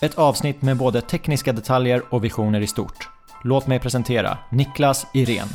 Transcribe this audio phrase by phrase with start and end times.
[0.00, 3.08] Ett avsnitt med både tekniska detaljer och visioner i stort.
[3.44, 5.48] Låt mig presentera Niklas Irén.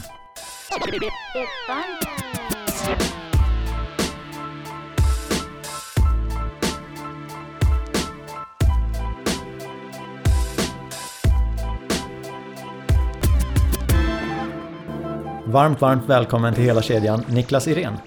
[15.45, 17.97] Varmt, varmt välkommen till hela kedjan Niklas Irén.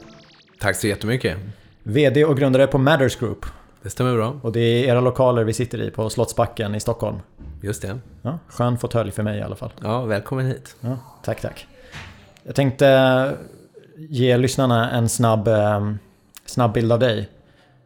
[0.60, 1.38] Tack så jättemycket.
[1.82, 3.46] VD och grundare på Matters Group.
[3.86, 4.40] Det stämmer bra.
[4.42, 7.16] Och det är era lokaler vi sitter i på Slottsbacken i Stockholm.
[7.62, 7.98] Just det.
[8.22, 9.72] Ja, skön fåtölj för mig i alla fall.
[9.82, 10.76] Ja, välkommen hit.
[10.80, 11.66] Ja, tack, tack.
[12.42, 13.36] Jag tänkte
[13.96, 15.92] ge lyssnarna en snabb, eh,
[16.46, 17.28] snabb bild av dig.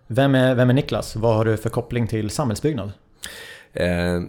[0.07, 1.17] Vem är, vem är Niklas?
[1.17, 2.93] Vad har du för koppling till samhällsbyggnad?
[3.73, 4.21] Eh,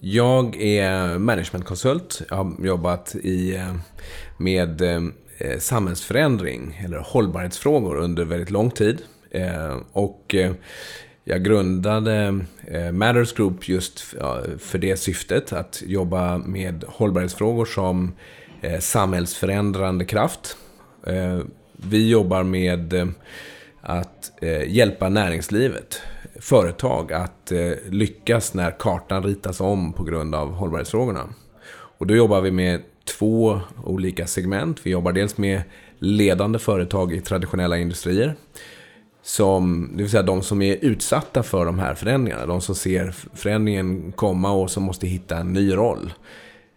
[0.00, 2.22] jag är managementkonsult.
[2.30, 3.74] Jag har jobbat i, eh,
[4.36, 4.82] med
[5.58, 9.02] samhällsförändring eller hållbarhetsfrågor under väldigt lång tid.
[9.30, 10.52] Eh, och eh,
[11.24, 14.00] jag grundade eh, Matters Group just
[14.58, 18.12] för det syftet, att jobba med hållbarhetsfrågor som
[18.80, 20.56] samhällsförändrande kraft.
[21.76, 23.12] Vi jobbar med
[23.80, 24.32] att
[24.66, 26.02] hjälpa näringslivet,
[26.40, 27.52] företag, att
[27.88, 31.28] lyckas när kartan ritas om på grund av hållbarhetsfrågorna.
[31.72, 32.80] Och då jobbar vi med
[33.18, 34.80] två olika segment.
[34.82, 35.62] Vi jobbar dels med
[35.98, 38.36] ledande företag i traditionella industrier
[39.22, 42.46] som, det vill säga de som är utsatta för de här förändringarna.
[42.46, 46.12] De som ser förändringen komma och som måste hitta en ny roll.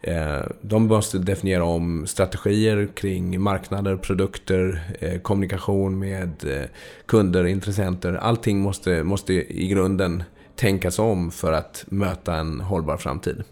[0.02, 6.70] Eh, de måste definiera om strategier kring marknader, produkter, eh, kommunikation med eh,
[7.06, 8.14] kunder, intressenter.
[8.14, 10.24] Allting måste, måste i grunden
[10.56, 13.44] tänkas om för att möta en hållbar framtid.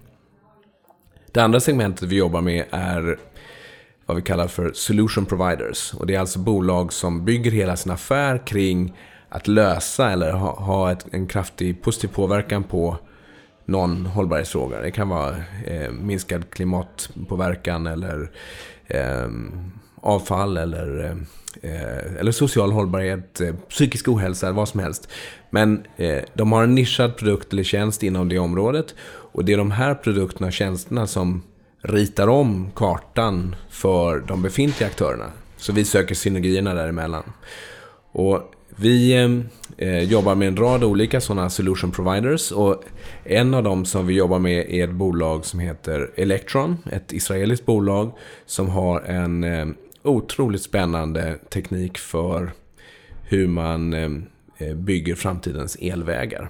[1.32, 3.20] Det andra segmentet vi jobbar med är
[4.12, 5.94] vad vi kallar för solution providers.
[5.94, 8.98] Och det är alltså bolag som bygger hela sin affär kring
[9.30, 12.98] att lösa eller ha, ha ett, en kraftig positiv påverkan på
[13.66, 14.82] någon hållbarhetsfråga.
[14.82, 15.36] Det kan vara
[15.66, 18.32] eh, minskad klimatpåverkan eller
[18.88, 19.28] eh,
[19.96, 21.16] avfall eller,
[21.62, 25.10] eh, eller social hållbarhet, eh, psykisk ohälsa, vad som helst.
[25.50, 28.96] Men eh, de har en nischad produkt eller tjänst inom det området.
[29.34, 31.42] Och det är de här produkterna och tjänsterna som
[31.82, 35.32] ritar om kartan för de befintliga aktörerna.
[35.58, 37.24] Så vi söker synergierna däremellan.
[38.12, 39.30] Och vi eh,
[39.88, 42.52] eh, jobbar med en rad olika sådana solution providers.
[42.52, 42.84] Och
[43.24, 46.78] en av dem som vi jobbar med är ett bolag som heter Electron.
[46.92, 48.12] Ett israeliskt bolag
[48.46, 49.68] som har en eh,
[50.04, 52.52] otroligt spännande teknik för
[53.24, 54.10] hur man eh,
[54.58, 56.50] eh bygger framtidens elvägar.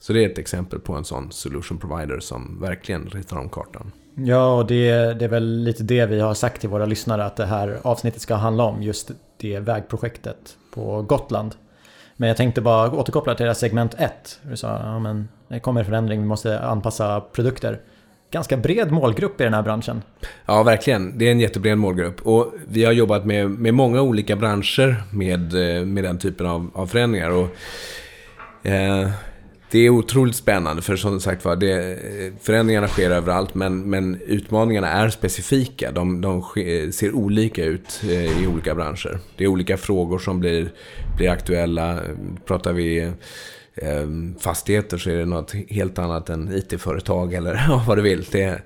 [0.00, 3.92] Så det är ett exempel på en sån solution provider som verkligen ritar om kartan.
[4.24, 7.36] Ja, och det, det, är väl lite det vi har sagt till våra lyssnare att
[7.36, 8.82] det här avsnittet ska handla om.
[8.82, 11.54] Just det vägprojektet på Gotland.
[12.16, 14.40] Men jag tänkte bara återkoppla till det här segment 1.
[14.42, 17.80] Du sa ja, men det kommer förändring, vi måste anpassa produkter.
[18.30, 20.02] Ganska bred målgrupp i den här branschen.
[20.46, 21.18] Ja, verkligen.
[21.18, 22.26] Det är en jättebred målgrupp.
[22.26, 26.70] Och vi har jobbat med, med många olika branscher med, eh, med den typen av,
[26.74, 27.30] av förändringar.
[27.30, 27.48] Och,
[28.66, 29.10] eh,
[29.70, 31.98] det är otroligt spännande för som sagt var, det,
[32.42, 35.92] förändringarna sker överallt men, men utmaningarna är specifika.
[35.92, 36.42] De, de
[36.92, 39.18] ser olika ut eh, i olika branscher.
[39.36, 40.72] Det är olika frågor som blir,
[41.16, 42.00] blir aktuella.
[42.44, 42.98] Pratar vi
[43.74, 44.06] eh,
[44.40, 48.26] fastigheter så är det något helt annat än IT-företag eller vad du vill.
[48.30, 48.62] Det,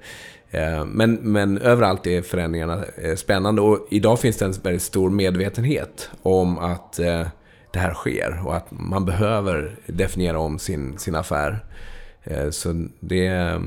[0.50, 5.10] Eh, men, men överallt är förändringarna eh, spännande och idag finns det en väldigt stor
[5.10, 7.26] medvetenhet om att eh,
[7.72, 11.64] det här sker och att man behöver definiera om sin, sin affär.
[12.50, 13.62] Så det är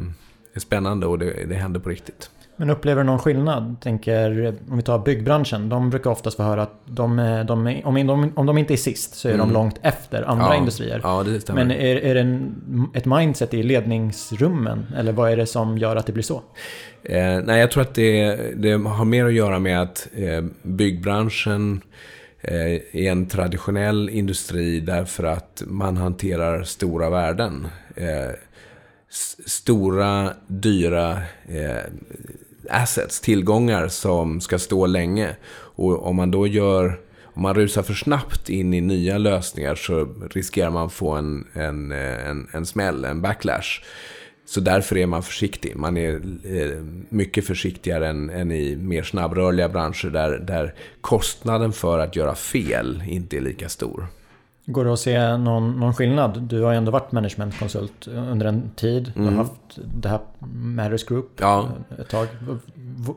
[0.60, 2.30] spännande och det, det händer på riktigt.
[2.56, 3.76] Men upplever du någon skillnad?
[3.82, 5.70] Tänker, om vi tar byggbranschen.
[5.70, 7.18] De brukar oftast få höra att de,
[7.48, 9.48] de, om, de, om de inte är sist så är mm.
[9.48, 11.00] de långt efter andra ja, industrier.
[11.04, 11.24] Ja.
[11.54, 12.56] Men är, är det en,
[12.94, 14.86] ett mindset i ledningsrummen?
[14.98, 16.42] Eller vad är det som gör att det blir så?
[17.04, 21.82] Eh, nej, jag tror att det, det, har mer att göra med att eh, byggbranschen
[22.44, 27.68] Eh, i en traditionell industri därför att man hanterar stora värden.
[27.96, 28.32] Eh,
[29.46, 31.84] stora, dyra eh,
[32.70, 35.36] assets, tillgångar som ska stå länge.
[35.76, 37.00] Och om man då gör
[37.36, 41.92] om man rusar för snabbt in i nya lösningar så riskerar man få en, en,
[41.92, 43.84] en, en smäll, en backlash.
[44.46, 45.76] Så därför är man försiktig.
[45.76, 46.14] Man är
[46.44, 52.36] eh, mycket försiktigare än, än, i mer snabbrörliga branscher där, där kostnaden för att göra
[52.36, 54.08] fel inte är lika stor.
[54.66, 56.42] Går det att se någon, någon skillnad?
[56.42, 59.12] Du har ju ändå varit managementkonsult under en tid.
[59.16, 59.38] Du har mm.
[59.40, 60.20] haft det här
[60.54, 61.70] Matters Group ja.
[62.00, 62.28] ett tag.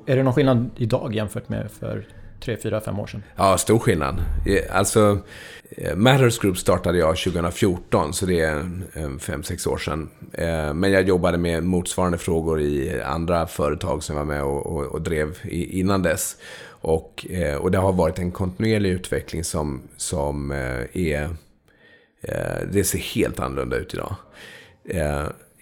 [0.06, 2.06] Är det någon skillnad idag jämfört med för
[2.41, 3.23] tre, fyra, fem år sedan?
[3.37, 4.23] Ja, stor skillnad.
[4.71, 5.19] Alltså,
[5.71, 8.56] eh, Matters Group startade jag 2014, så det är
[8.94, 10.09] eh, fem, sex år sedan.
[10.33, 14.67] Eh, men jag jobbade med motsvarande frågor i andra företag som jag var med och,
[14.67, 16.37] och, och drev innan dess.
[16.69, 17.27] Och,
[17.61, 20.50] och det har varit en kontinuerlig utveckling som, som
[20.93, 21.37] är...
[22.73, 24.15] Det ser helt annorlunda ut idag.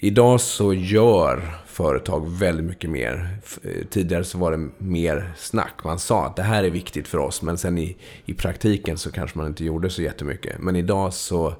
[0.04, 3.38] Idag så gör företag väldigt mycket mer.
[3.62, 5.84] Eh, tidigare så var det mer snack.
[5.84, 7.42] Man sa att det här är viktigt för oss.
[7.42, 10.58] Men sen i, i praktiken så kanske man inte gjorde så jättemycket.
[10.58, 11.54] Men idag så,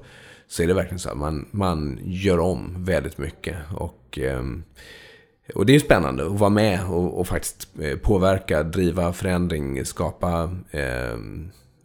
[0.47, 3.57] så är det verkligen så att man, man gör om väldigt mycket.
[3.75, 4.63] Och, ehm,
[5.55, 10.55] och det är spännande att vara med och, och faktiskt eh, påverka, driva förändring, skapa
[10.71, 11.13] eh,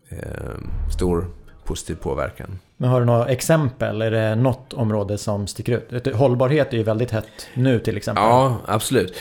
[0.08, 0.58] eh,
[0.92, 1.30] stor
[1.64, 2.58] positiv påverkan.
[2.80, 4.02] Men har du några exempel?
[4.02, 6.14] Är det något område som sticker ut?
[6.14, 8.24] Hållbarhet är ju väldigt hett nu till exempel.
[8.24, 9.16] Ja, absolut.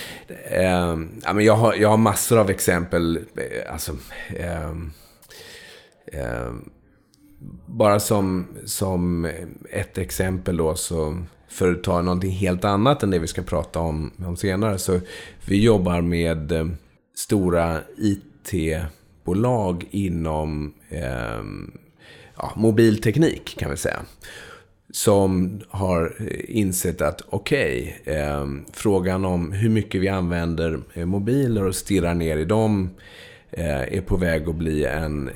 [0.49, 3.17] Ehm, jag, har, jag har massor av exempel.
[3.17, 3.91] Eh, alltså,
[4.37, 4.91] ehm,
[6.13, 6.69] ehm,
[7.65, 9.29] bara som, som
[9.69, 11.17] ett exempel då så
[11.47, 14.77] för att ta någonting helt annat än det vi ska prata om, om senare.
[14.77, 14.99] Så
[15.45, 16.67] vi jobbar med eh,
[17.15, 20.73] stora IT-bolag inom
[22.39, 23.99] ja, mobilteknik kan vi säga.
[24.91, 26.13] Som har
[26.47, 32.13] insett att okej, okay, eh, frågan om hur mycket vi använder eh, mobiler och stirrar
[32.13, 32.89] ner i dem
[33.51, 35.29] eh, är på väg att bli en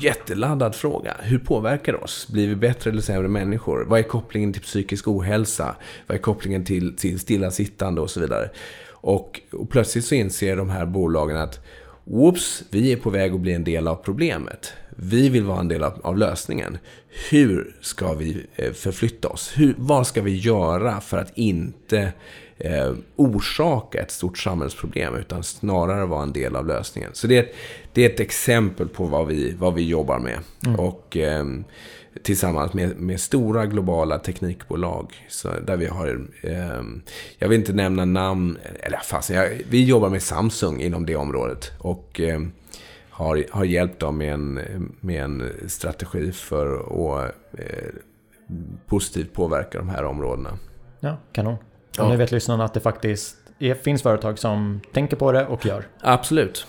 [0.00, 1.16] jätteladdad fråga.
[1.20, 2.28] Hur påverkar det oss?
[2.28, 3.84] Blir vi bättre eller sämre människor?
[3.84, 5.76] Vad är kopplingen till psykisk ohälsa?
[6.06, 8.50] Vad är kopplingen till, till stillasittande och så vidare?
[8.90, 11.60] Och, och plötsligt så inser de här bolagen att
[12.04, 14.72] Whoops, vi är på väg att bli en del av problemet.
[14.96, 16.78] Vi vill vara en del av, av lösningen.
[17.30, 19.52] Hur ska vi eh, förflytta oss?
[19.56, 22.12] Hur, vad ska vi göra för att inte
[22.58, 27.10] eh, orsaka ett stort samhällsproblem utan snarare vara en del av lösningen?
[27.12, 27.54] Så det är ett,
[27.92, 30.38] det är ett exempel på vad vi, vad vi jobbar med.
[30.66, 30.80] Mm.
[30.80, 31.44] Och eh,
[32.22, 35.26] tillsammans med, med stora globala teknikbolag.
[35.28, 36.82] Så där vi har, eh,
[37.38, 41.70] jag vill inte nämna namn, eller fasen, jag, vi jobbar med Samsung inom det området.
[41.78, 42.40] Och eh,
[43.22, 44.54] har, har hjälpt dem med en,
[45.00, 47.66] med en strategi för att eh,
[48.86, 50.58] positivt påverka de här områdena.
[51.00, 51.56] Ja, kanon.
[51.96, 52.08] Ja.
[52.08, 55.86] nu vet lyssnarna att det faktiskt är, finns företag som tänker på det och gör.
[56.00, 56.66] Absolut.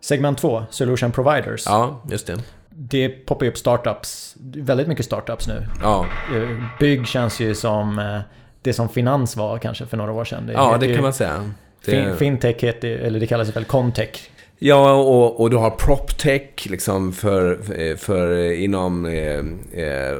[0.00, 1.66] Segment 2, Solution Providers.
[1.66, 2.42] Ja, just det.
[2.70, 5.66] Det poppar upp startups, väldigt mycket startups nu.
[5.82, 6.06] Ja.
[6.34, 8.20] Eh, bygg känns ju som eh,
[8.62, 10.46] det som finans var kanske för några år sedan.
[10.46, 11.50] Det ja, det kan man säga.
[11.84, 12.18] Det...
[12.18, 14.30] Fintech heter, eller det kallas väl Contech
[14.60, 17.58] Ja, och, och du har PropTech liksom för,
[17.96, 19.38] för inom eh,
[19.82, 20.16] eh,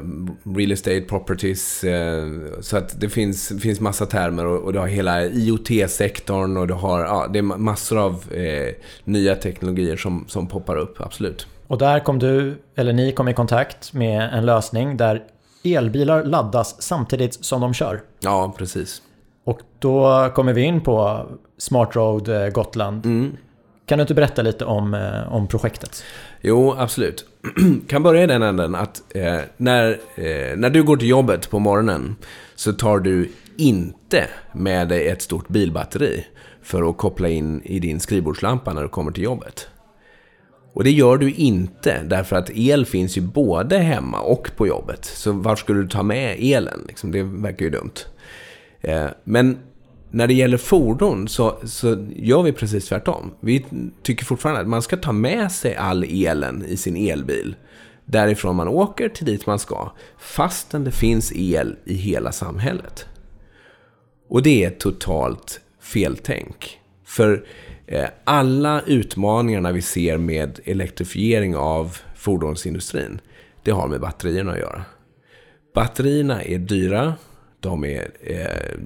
[0.57, 1.85] real estate properties.
[1.85, 2.27] Eh,
[2.61, 6.75] så att det finns, finns massa termer och, och du har hela IoT-sektorn och du
[6.75, 11.47] har ja, det är massor av eh, nya teknologier som, som poppar upp, absolut.
[11.67, 15.23] Och där kom du, eller ni kom i kontakt med en lösning där
[15.65, 18.01] elbilar laddas samtidigt som de kör.
[18.21, 19.03] Ja, precis.
[19.45, 21.27] Och då kommer vi in på
[21.59, 23.07] Smart Road eh, Gotland.
[23.07, 23.37] Mm.
[23.89, 26.05] Kan du inte berätta lite om, eh, om projektet?
[26.41, 27.25] Jo, absolut.
[27.89, 31.59] kan börja i den änden att eh, när, eh, när du går till jobbet på
[31.59, 32.17] morgonen
[32.55, 36.27] så tar du inte med dig ett stort bilbatteri
[36.63, 39.69] för att koppla in i din skrivbordslampa när du kommer till jobbet.
[40.73, 45.05] Och det gör du inte därför att el finns ju både hemma och på jobbet.
[45.05, 46.85] Så varför skulle du ta med elen?
[46.89, 47.95] Liksom, det verkar ju dumt.
[48.81, 49.59] Eh, men
[50.11, 53.31] när det gäller fordon så, så gör vi precis tvärtom.
[53.41, 53.65] Vi
[54.03, 57.57] tycker fortfarande att man ska ta med sig all elen i sin elbil.
[58.05, 59.93] Därifrån man åker till dit man ska.
[60.19, 63.07] Fastän det finns el i hela samhället.
[64.29, 66.79] Och det är totalt feltänk.
[67.05, 67.47] För
[67.87, 73.21] eh, alla utmaningarna vi ser med elektrifiering av fordonsindustrin,
[73.63, 74.85] det har med batterierna att göra.
[75.75, 77.15] Batterierna är dyra,
[77.69, 78.79] de är eh,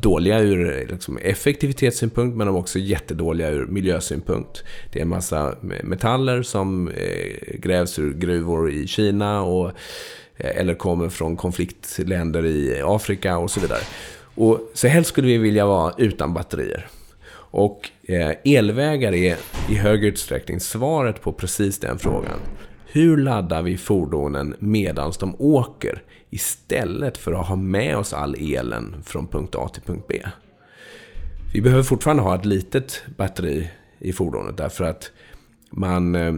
[0.00, 4.64] dåliga ur liksom, effektivitetssynpunkt men de är också jättedåliga ur miljösynpunkt.
[4.92, 9.68] Det är en massa metaller som eh, grävs ur gruvor i Kina och,
[10.36, 13.82] eh, eller kommer från konfliktländer i Afrika och så vidare.
[14.34, 16.86] Och, så helst skulle vi vilja vara utan batterier.
[17.52, 19.36] Och eh, elvägar är
[19.68, 22.40] i hög utsträckning svaret på precis den frågan.
[22.92, 29.02] Hur laddar vi fordonen medan de åker istället för att ha med oss all elen
[29.04, 30.22] från punkt A till punkt B?
[31.52, 35.12] Vi behöver fortfarande ha ett litet batteri i fordonet därför att
[35.70, 36.34] man eh,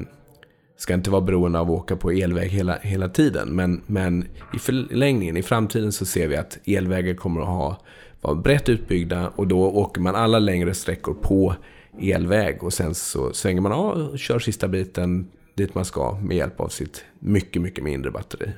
[0.77, 3.49] ska inte vara beroende av att åka på elväg hela, hela tiden.
[3.49, 7.81] Men, men i förlängningen, i framtiden så ser vi att elvägar kommer att ha,
[8.21, 11.55] vara brett utbyggda och då åker man alla längre sträckor på
[12.01, 16.37] elväg och sen så svänger man av och kör sista biten dit man ska med
[16.37, 18.51] hjälp av sitt mycket, mycket mindre batteri.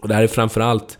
[0.00, 0.98] Och det här är framförallt,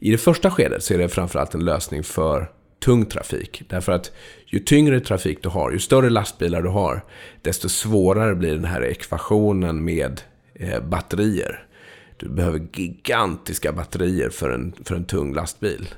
[0.00, 2.50] i det första skedet så är det framförallt en lösning för
[2.84, 3.62] tung trafik.
[3.68, 4.12] Därför att
[4.46, 7.04] ju tyngre trafik du har, ju större lastbilar du har,
[7.42, 10.20] desto svårare blir den här ekvationen med
[10.54, 11.66] eh, batterier.
[12.16, 15.88] Du behöver gigantiska batterier för en, för en tung lastbil.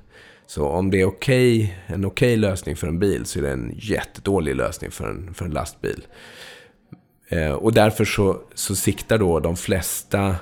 [0.47, 3.51] Så om det är okay, en okej okay lösning för en bil så är det
[3.51, 6.07] en jättedålig lösning för en, för en lastbil.
[7.29, 10.37] Eh, och därför så, så siktar då de flesta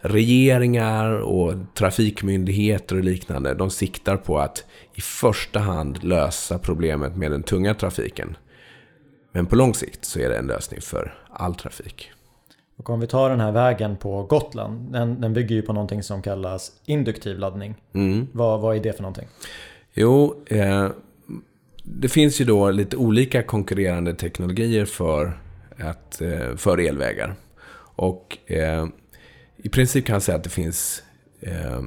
[0.00, 4.64] regeringar och trafikmyndigheter och liknande, de siktar på att
[4.94, 8.36] i första hand lösa problemet med den tunga trafiken.
[9.32, 12.10] Men på lång sikt så är det en lösning för all trafik.
[12.76, 16.02] Och om vi tar den här vägen på Gotland, den, den bygger ju på någonting
[16.02, 17.74] som kallas induktiv laddning.
[17.94, 18.26] Mm.
[18.32, 19.28] Vad, vad är det för någonting?
[19.94, 20.88] Jo, eh,
[21.84, 25.40] det finns ju då lite olika konkurrerande teknologier för,
[25.78, 27.34] att, eh, för elvägar.
[27.96, 28.86] Och eh,
[29.62, 31.02] i princip kan jag säga att det finns
[31.40, 31.82] eh,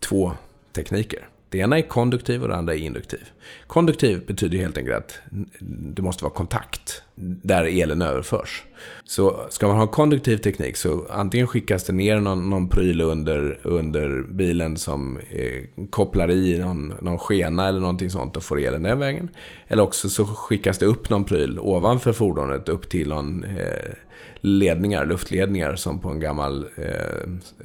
[0.00, 0.32] två
[0.72, 1.28] tekniker.
[1.54, 3.20] Det ena är konduktiv och det andra är induktiv.
[3.66, 5.18] Konduktiv betyder helt enkelt att
[5.60, 7.02] det måste vara kontakt
[7.42, 8.62] där elen överförs.
[9.04, 13.60] Så ska man ha konduktiv teknik så antingen skickas det ner någon, någon pryl under,
[13.62, 18.82] under bilen som eh, kopplar i någon, någon skena eller någonting sånt och får elen
[18.82, 19.28] den vägen.
[19.68, 23.94] Eller också så skickas det upp någon pryl ovanför fordonet upp till någon eh,
[24.40, 27.22] ledningar, luftledningar som på en gammal eh,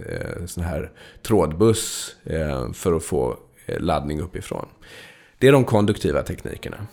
[0.10, 0.91] eh, sån här
[1.22, 3.38] trådbuss eh, för att få
[3.69, 4.65] Eh, laddning uppifrån.
[5.38, 6.88] Det är de konduktiva teknikerna.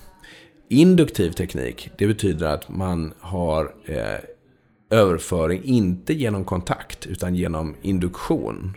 [0.68, 4.21] Induktiv teknik, det betyder att man har eh,
[4.90, 8.76] överföring inte genom kontakt utan genom induktion.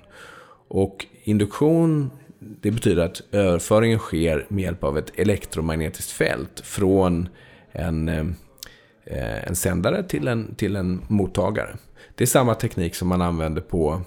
[0.68, 7.29] Och induktion, det betyder att överföringen sker med hjälp av ett elektromagnetiskt fält från
[7.72, 11.75] en eh, en sändare till en, till en mottagare.
[12.15, 14.01] Det är samma teknik som man använder på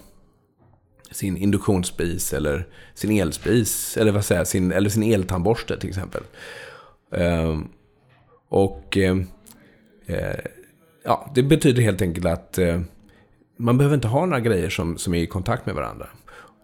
[1.13, 6.23] sin induktionsspis eller sin elspis eller vad säger sin, eller sin eltandborste till exempel.
[7.11, 7.67] Ehm,
[8.49, 9.27] och ehm,
[10.05, 10.45] eh,
[11.03, 12.81] ja, det betyder helt enkelt att eh,
[13.57, 16.07] man behöver inte ha några grejer som, som är i kontakt med varandra.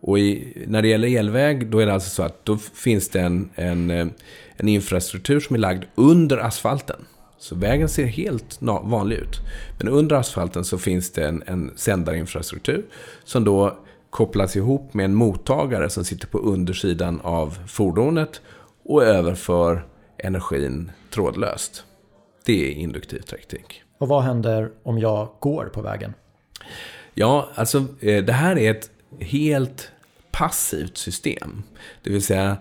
[0.02, 3.22] Och i, när det gäller elväg, då är det alltså så att då finns det
[3.22, 4.08] en, en, eh,
[4.56, 7.06] en infrastruktur som är lagd under asfalten.
[7.38, 9.40] Så vägen ser helt vanlig ut.
[9.78, 12.86] Men under asfalten så finns det en, en sändarinfrastruktur
[13.24, 13.78] som då
[14.10, 18.42] kopplas ihop med en mottagare som sitter på undersidan av fordonet
[18.84, 19.86] och överför
[20.18, 21.84] energin trådlöst.
[22.46, 23.84] Det är induktiv teknik.
[23.98, 26.14] Och vad händer om jag går på vägen?
[27.14, 29.92] Ja, alltså eh, det här är ett helt
[30.32, 31.64] passivt system.
[32.04, 32.58] Det vill säga,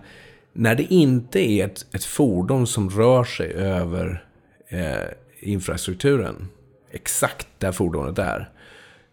[0.53, 4.25] när det inte är ett, ett fordon som rör sig över
[4.67, 5.07] eh,
[5.39, 6.47] infrastrukturen.
[6.91, 8.49] Exakt där fordonet är.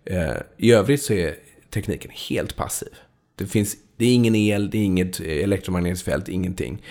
[0.05, 1.35] Eh, I övrigt så är
[1.71, 2.89] tekniken helt passiv.
[3.35, 6.83] Det, finns, det är ingen el, det är inget eh, elektromagnetiskt fält, ingenting.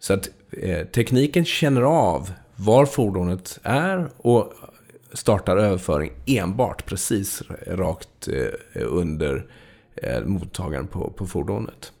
[0.00, 4.52] Så att eh, tekniken känner av var fordonet är och
[5.12, 9.46] startar överföring enbart precis rakt eh, under
[9.96, 11.92] eh, mottagaren på, på fordonet.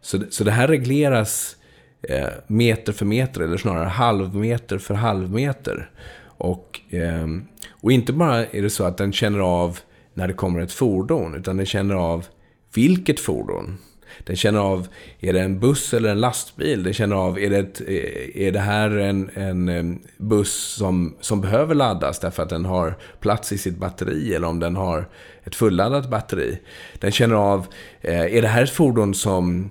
[0.00, 1.56] Så, så det här regleras
[2.02, 5.90] eh, meter för meter, eller snarare halvmeter för halvmeter.
[6.38, 7.26] Och, eh,
[7.70, 9.78] och inte bara är det så att den känner av
[10.16, 12.26] när det kommer ett fordon, utan den känner av
[12.74, 13.78] vilket fordon.
[14.24, 14.88] Den känner av,
[15.20, 16.82] är det en buss eller en lastbil?
[16.82, 21.40] Den känner av, är det, ett, eh, är det här en, en buss som, som
[21.40, 25.08] behöver laddas därför att den har plats i sitt batteri eller om den har
[25.44, 26.58] ett fulladdat batteri?
[26.98, 27.66] Den känner av,
[28.00, 29.70] eh, är det här ett fordon som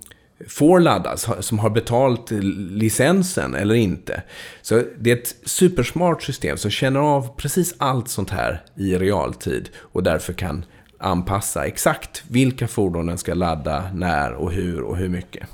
[0.50, 2.32] får laddas, som har betalt
[2.72, 4.24] licensen eller inte.
[4.62, 9.70] Så det är ett supersmart system som känner av precis allt sånt här i realtid
[9.78, 10.66] och därför kan
[11.00, 15.48] anpassa exakt vilka fordon den ska ladda, när och hur och hur mycket.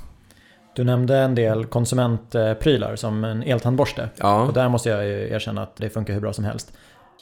[0.76, 4.08] Du nämnde en del konsumentprylar som en eltandborste.
[4.16, 4.42] Ja.
[4.42, 6.72] Och där måste jag erkänna att det funkar hur bra som helst.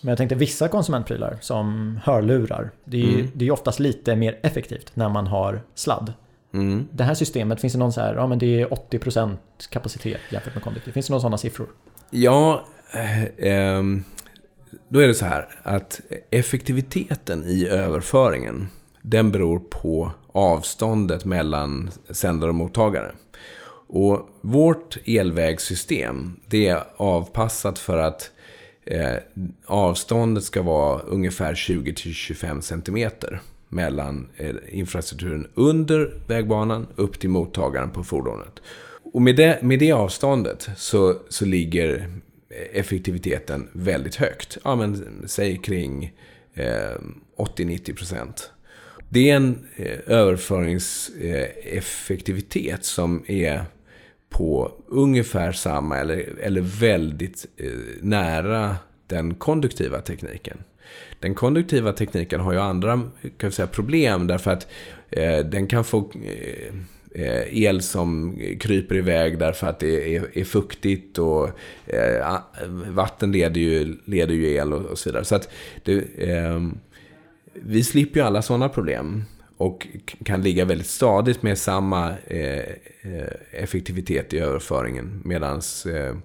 [0.02, 2.70] Men jag tänkte vissa konsumentprylar som hörlurar.
[2.84, 3.30] Det är ju mm.
[3.34, 6.12] det är oftast lite mer effektivt när man har sladd.
[6.52, 6.88] Mm.
[6.92, 9.36] Det här systemet, finns det någon så här, ja men det är 80%
[9.70, 10.92] kapacitet jämfört med konduktiv.
[10.92, 11.68] Finns det några sådana siffror?
[12.10, 14.04] Ja, eh, ehm,
[14.88, 18.68] då är det så här att effektiviteten i överföringen,
[19.02, 23.12] den beror på avståndet mellan sändare och mottagare.
[23.92, 28.30] Och vårt elvägssystem, det är avpassat för att
[28.84, 29.16] eh,
[29.66, 33.10] avståndet ska vara ungefär 20-25 cm
[33.70, 38.62] mellan eh, infrastrukturen under vägbanan upp till mottagaren på fordonet.
[39.12, 42.06] Och med det, med det avståndet så, så ligger eh,
[42.72, 44.58] effektiviteten väldigt högt.
[44.64, 46.12] Ja, men säg kring
[46.54, 46.96] eh,
[47.36, 48.50] 80-90 procent.
[49.08, 53.64] Det är en eh, överföringseffektivitet eh, som är
[54.28, 60.58] på ungefär samma eller, eller väldigt eh, nära den konduktiva tekniken.
[61.20, 63.00] Den konduktiva tekniken har ju andra
[63.36, 64.66] kan säga, problem därför att
[65.10, 66.74] eh, den kan få eh,
[67.14, 71.48] eh, el som kryper iväg därför att det är, är fuktigt och
[71.86, 72.38] eh,
[72.88, 75.24] vatten leder ju, leder ju el och, och så vidare.
[75.24, 75.48] Så att
[75.84, 76.60] det, eh,
[77.52, 79.24] vi slipper ju alla sådana problem
[79.56, 79.86] och
[80.24, 82.58] kan ligga väldigt stadigt med samma eh,
[83.02, 86.16] eh effektivitet i överföringen medan eh,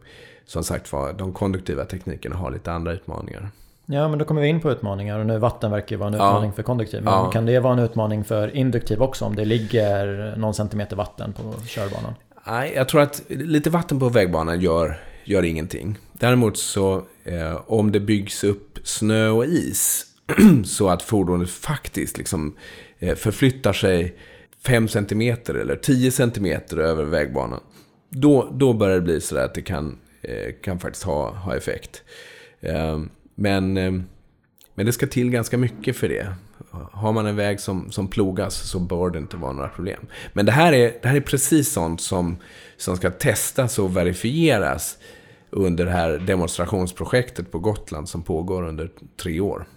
[0.45, 3.49] som sagt var de konduktiva teknikerna har lite andra utmaningar.
[3.85, 6.13] Ja, men då kommer vi in på utmaningar och nu vatten verkar ju vara en
[6.13, 6.55] utmaning ja.
[6.55, 7.03] för konduktiv.
[7.03, 7.31] Men ja.
[7.31, 11.53] kan det vara en utmaning för induktiv också om det ligger någon centimeter vatten på
[11.67, 12.13] körbanan?
[12.47, 15.97] Nej, jag tror att lite vatten på vägbanan gör, gör ingenting.
[16.13, 20.05] Däremot så eh, om det byggs upp snö och is
[20.65, 22.55] så att fordonet faktiskt liksom
[22.99, 24.15] eh, förflyttar sig
[24.65, 27.59] 5 cm eller 10 cm över vägbanan.
[28.09, 32.03] Då, då börjar det bli så att det kan, eh, kan faktiskt ha, ha effekt.
[33.35, 33.91] Men, eh,
[34.75, 36.27] men det ska till ganska mycket för det.
[36.91, 39.99] Har man en väg som, som plogas så bör det inte vara några problem.
[40.33, 42.37] Men det här är, det här är precis sånt som,
[42.77, 44.97] som ska testas och verifieras
[45.49, 48.89] under det här demonstrationsprojektet på Gotland som pågår under
[49.23, 49.67] tre år.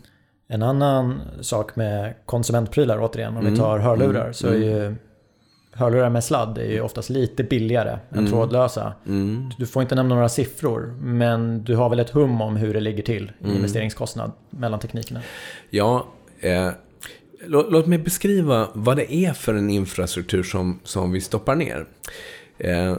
[0.48, 4.86] En annan sak med konsumentprylar återigen, om mm, vi tar hörlurar, mm, så är ju
[4.86, 4.96] mm
[5.78, 8.30] hörlurar med sladd är ju oftast lite billigare än mm.
[8.30, 8.92] trådlösa.
[9.06, 9.50] Mm.
[9.58, 12.80] Du får inte nämna några siffror, men du har väl ett hum om hur det
[12.80, 13.56] ligger till i mm.
[13.56, 15.20] investeringskostnad mellan teknikerna?
[15.70, 16.06] Ja,
[16.40, 16.70] eh,
[17.46, 21.86] låt, låt, mig beskriva vad det är för en infrastruktur som, som vi stoppar ner.
[22.58, 22.96] Eh,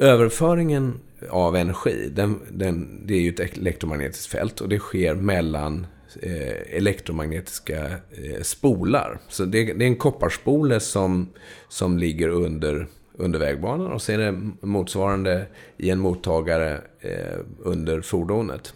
[0.00, 5.86] överföringen av energi, den, den, det är ju ett elektromagnetiskt fält och det sker mellan
[6.22, 9.18] Eh, elektromagnetiska eh, spolar.
[9.28, 11.28] Så det, är en kopparspole som,
[11.68, 15.46] som ligger under, under vägbanan och så är det motsvarande
[15.76, 18.74] i en mottagare eh, under fordonet.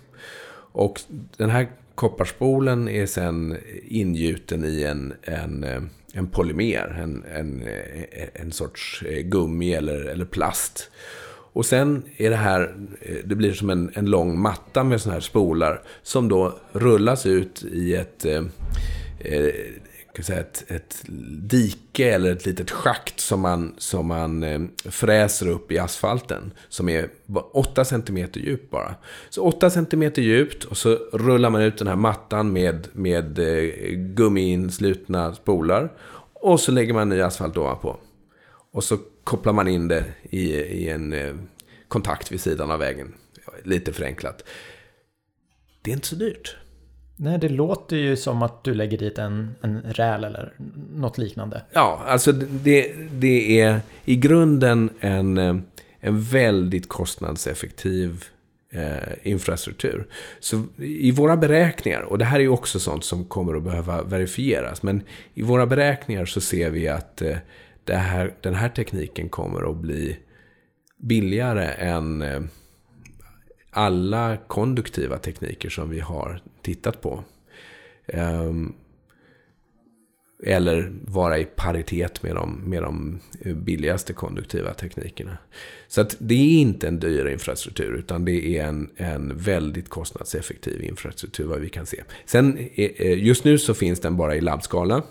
[0.73, 1.01] Och
[1.37, 5.65] den här kopparspolen är sen ingjuten i en, en,
[6.13, 7.65] en polymer, en, en,
[8.35, 10.91] en sorts gummi eller, eller plast.
[11.55, 15.15] Och sen är det här, eh, det blir som en, en lång matta med sådana
[15.15, 18.43] här spolar som då rullas ut i ett, eh,
[19.19, 19.55] eh
[20.15, 21.05] kan säga ett, ett
[21.39, 26.53] dike eller ett litet schakt som man, som man eh, fräser upp i asfalten.
[26.69, 27.09] Som är
[27.53, 28.95] 8 cm djup bara.
[29.31, 33.71] Så 8 cm djupt och så rullar man ut den här mattan med, med eh,
[33.95, 35.93] gummiinslutna spolar.
[36.35, 37.97] Och så lägger man ny asfalt ovanpå.
[38.73, 41.35] Och så kopplar man in det i, i en eh,
[41.89, 43.15] kontakt vid sidan av vägen.
[43.65, 44.45] Lite förenklat.
[45.83, 46.57] Det är inte så dyrt.
[47.17, 50.53] Nej, det låter ju som att du lägger dit en, en räl eller
[50.95, 51.63] något liknande.
[51.73, 55.57] Ja, alltså det, det är i grunden en, eh,
[56.01, 58.25] en väldigt kostnadseffektiv
[58.73, 60.07] eh, infrastruktur.
[60.41, 64.03] Så i våra beräkningar, och det här är ju också sånt som kommer att behöva
[64.03, 65.03] verifieras, men
[65.35, 67.37] i våra beräkningar så ser vi att eh,
[67.89, 70.19] här, den här tekniken kommer att bli
[70.97, 72.41] billigare än eh,
[73.71, 77.25] alla konduktiva tekniker som vi har tittat på.
[78.07, 78.75] Ehm,
[80.47, 85.39] eller vara i paritet med de, med de eh, billigaste konduktiva teknikerna.
[85.89, 90.85] Så att det är inte en dyr infrastruktur, utan det är en, en väldigt kostnadseffektiv
[90.85, 92.03] infrastruktur, vad vi kan se.
[92.25, 95.03] Sen, eh, just nu så finns den bara i labbskala.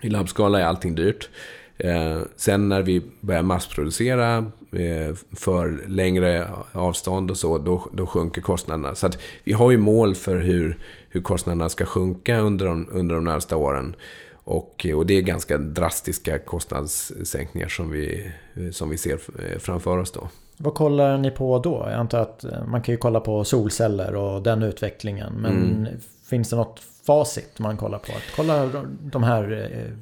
[0.00, 1.30] I labbskala är allting dyrt.
[1.78, 4.36] Eh, sen när vi börjar massproducera
[4.72, 8.94] eh, för längre avstånd och så, då, då sjunker kostnaderna.
[8.94, 13.14] Så att vi har ju mål för hur, hur kostnaderna ska sjunka under de, under
[13.14, 13.96] de närmsta åren.
[14.32, 18.32] Och, och det är ganska drastiska kostnadssänkningar som vi,
[18.72, 20.28] som vi ser eh, framför oss då.
[20.56, 21.86] Vad kollar ni på då?
[21.90, 25.32] Jag antar att eh, man kan ju kolla på solceller och den utvecklingen.
[25.32, 25.86] Men mm.
[26.24, 28.12] finns det något facit man kollar på?
[28.12, 28.70] Att kolla
[29.02, 29.92] de här eh,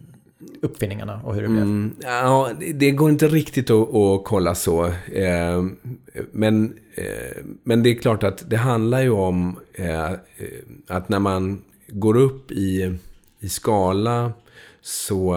[0.62, 1.62] uppfinningarna och hur det blev?
[1.62, 4.87] Mm, ja, det går inte riktigt att, att kolla så.
[5.12, 5.64] Eh,
[6.32, 10.11] men, eh, men det är klart att det handlar ju om eh,
[10.87, 12.98] att när man går upp i,
[13.40, 14.32] i skala
[14.80, 15.35] så,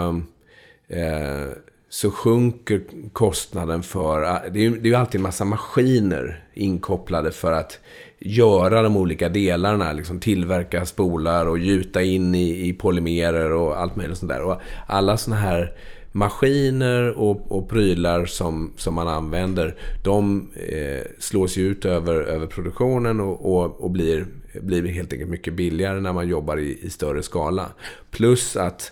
[0.87, 1.47] eh,
[1.89, 2.81] så sjunker
[3.13, 4.21] kostnaden för...
[4.49, 7.79] Det är ju alltid en massa maskiner inkopplade för att
[8.19, 9.93] göra de olika delarna.
[9.93, 14.41] Liksom tillverka spolar och gjuta in i, i polymerer och allt möjligt sånt där.
[14.41, 15.73] Och alla såna här
[16.11, 22.47] maskiner och, och prylar som, som man använder, de eh, slås ju ut över, över
[22.47, 24.25] produktionen och, och, och, blir,
[24.61, 27.65] blir helt enkelt mycket billigare när man jobbar i, i större skala.
[28.11, 28.91] Plus att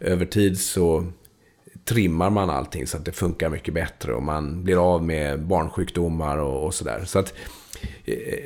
[0.00, 1.06] över tid så
[1.84, 6.38] trimmar man allting så att det funkar mycket bättre och man blir av med barnsjukdomar
[6.38, 7.02] och, och sådär.
[7.06, 7.34] Så att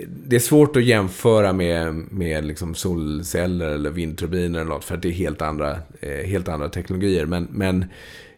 [0.07, 5.03] det är svårt att jämföra med, med liksom solceller eller vindturbiner eller något, för att
[5.03, 7.27] det är helt andra, eh, helt andra teknologier.
[7.27, 7.85] Men, men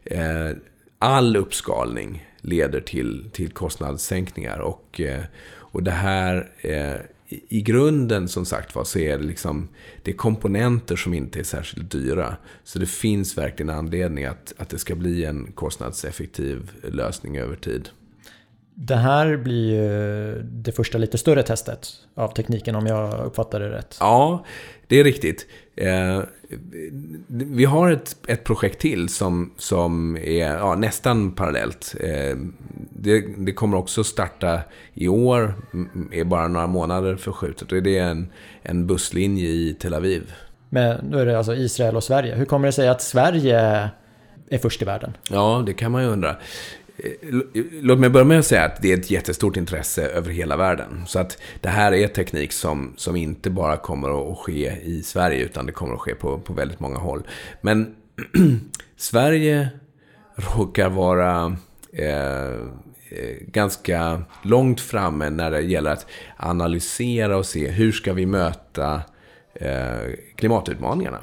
[0.05, 0.51] eh,
[0.99, 4.59] all uppskalning leder till, till kostnadssänkningar.
[4.59, 6.51] Och, eh, och det här,
[7.29, 9.69] i grunden som sagt var, så är det, liksom,
[10.03, 12.37] det är komponenter som inte är särskilt dyra.
[12.65, 17.89] Så det finns verkligen anledning att, att det ska bli en kostnadseffektiv lösning över tid.
[18.79, 23.71] Det här blir ju det första lite större testet av tekniken om jag uppfattar det
[23.71, 23.97] rätt.
[24.01, 24.45] Ja,
[24.87, 25.47] det är riktigt.
[25.77, 26.21] Eh,
[27.29, 31.95] vi har ett, ett projekt till som, som är ja, nästan parallellt.
[32.01, 32.37] Eh,
[32.91, 34.61] det, det, kommer också starta
[34.95, 35.55] i år,
[36.13, 37.69] är bara några månader förskjutet.
[37.69, 40.33] Det är en, en busslinje i Tel Aviv.
[40.69, 42.35] Men då är det alltså Israel och Sverige.
[42.35, 43.91] Hur kommer det sig att Sverige
[44.49, 45.17] är först i världen?
[45.31, 46.37] Ja, det kan man ju undra.
[46.97, 47.11] Eh,
[47.81, 51.05] låt mig börja med att säga att det är ett jättestort intresse över hela världen.
[51.07, 55.45] Så att det här är teknik som, som inte bara kommer att ske i Sverige,
[55.45, 57.27] utan det kommer att ske på, på väldigt många håll.
[57.61, 57.95] Men
[58.97, 59.69] Sverige
[60.37, 61.57] råkar vara
[61.93, 62.47] eh,
[63.09, 66.07] eh, ganska långt framme när det gäller att
[66.37, 69.16] analysera och se hur ska vi möta Eh,
[69.61, 71.19] Eh, klimatutmaningarna.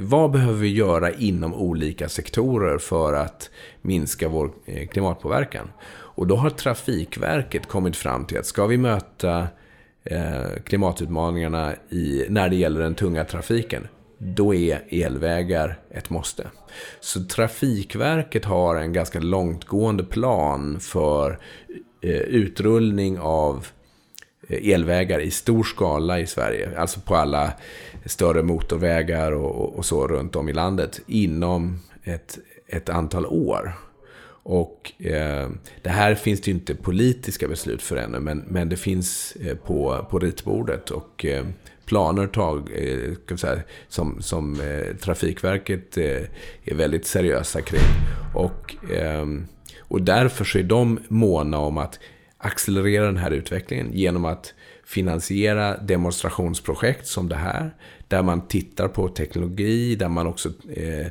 [0.00, 3.50] Vad behöver vi göra inom olika sektorer för att
[3.82, 5.70] minska vår eh, klimatpåverkan?
[5.90, 9.48] Och då har Trafikverket kommit fram till att ska vi möta
[10.04, 13.88] eh, klimatutmaningarna i, när det gäller den tunga trafiken,
[14.18, 16.46] då är elvägar ett måste.
[17.00, 21.38] Så Trafikverket har en ganska långtgående plan för
[22.02, 23.66] utrullning av
[24.50, 26.70] Eh, elvägar i stor skala i Sverige.
[26.76, 27.52] Alltså på alla
[28.04, 33.72] större motorvägar och, och så runt om i landet inom ett, ett antal år.
[34.42, 35.48] Och eh,
[35.82, 39.56] det här finns det ju inte politiska beslut för ännu, men, men det finns eh,
[39.56, 40.90] på, på ritbordet.
[40.90, 41.44] Och eh,
[41.84, 46.22] planer tag, eh, säga, som, som eh, Trafikverket eh,
[46.64, 47.80] är väldigt seriösa kring.
[48.34, 49.46] Och, ehm,
[49.78, 51.98] och därför så är de måna om att
[52.40, 57.74] accelerera den här utvecklingen genom att finansiera demonstrationsprojekt som det här.
[58.08, 61.06] Där man tittar på teknologi, där man också eh,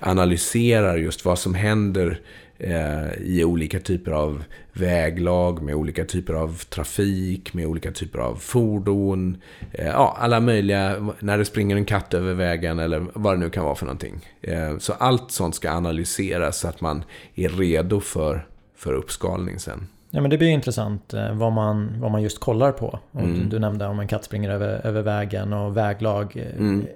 [0.00, 2.20] analyserar just vad som händer
[2.58, 8.34] eh, i olika typer av väglag, med olika typer av trafik, med olika typer av
[8.36, 9.42] fordon.
[9.72, 13.50] Eh, ja, alla möjliga, när det springer en katt över vägen eller vad det nu
[13.50, 14.28] kan vara för någonting.
[14.40, 19.86] Eh, så allt sånt ska analyseras så att man är redo för, för uppskalning sen.
[20.16, 22.98] Ja men det blir intressant eh, vad man, vad man just kollar på.
[23.18, 23.48] Mm.
[23.48, 26.36] Du nämnde om en katt springer över, över vägen och väglag.
[26.36, 26.86] Eh, mm.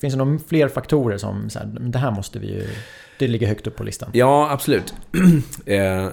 [0.00, 2.66] Finns det några fler faktorer som så här, det här måste vi ju...
[3.18, 4.10] Det ligger högt upp på listan.
[4.12, 4.94] Ja, absolut.
[5.66, 6.08] Eh,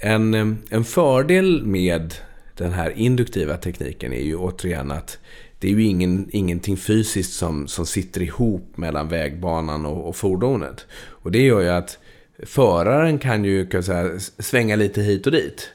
[0.00, 0.34] en,
[0.70, 2.14] en fördel med
[2.56, 5.18] den här induktiva tekniken är ju återigen att
[5.58, 10.86] det är ju ingen, ingenting fysiskt som, som sitter ihop mellan vägbanan och, och fordonet.
[10.94, 11.98] Och det gör ju att
[12.42, 15.70] föraren kan ju kan säga, svänga lite hit och dit.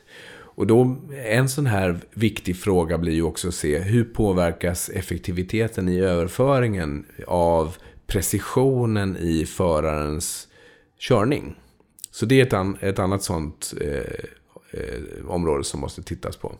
[0.57, 5.89] Och då, en sån här viktig fråga blir ju också att se hur påverkas effektiviteten
[5.89, 7.75] i överföringen av
[8.07, 10.47] precisionen i förarens
[10.99, 11.55] körning.
[12.11, 13.97] Så det är ett, an, ett annat sånt eh,
[14.71, 16.55] eh, område som måste tittas på.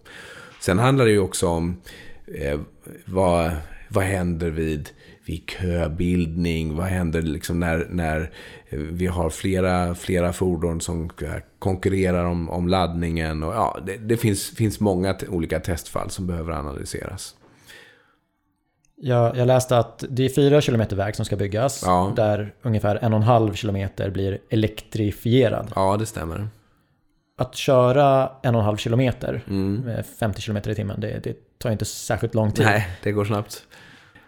[0.60, 1.82] Sen handlar det ju också om
[2.28, 2.60] eh,
[3.06, 3.52] vad,
[3.90, 4.90] vad händer vid,
[5.28, 6.76] vid köbildning?
[6.76, 8.32] Vad händer liksom när, när
[8.70, 11.10] vi har flera, flera fordon som
[11.60, 13.44] konkurrerar om, om laddningen?
[13.44, 17.36] Och, ja, det, det finns, finns många olika testfall som behöver analyseras.
[19.02, 21.84] Jag, jag, läste att det är fyra kilometer väg som ska byggas.
[21.86, 22.13] Ja.
[22.16, 25.72] Där ungefär en och en halv kilometer blir elektrifierad.
[25.76, 26.48] Ja, det stämmer.
[27.38, 29.76] Att köra en och en halv kilometer Mm.
[29.76, 32.66] med 50 kilometer i timmen, det, det tar inte särskilt lång tid.
[32.66, 33.63] Nej, det går snabbt.